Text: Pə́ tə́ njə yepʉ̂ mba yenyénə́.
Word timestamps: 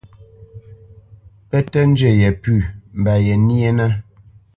Pə́ 1.47 1.61
tə́ 1.71 1.83
njə 1.89 2.09
yepʉ̂ 2.21 2.57
mba 2.99 3.13
yenyénə́. 3.25 3.89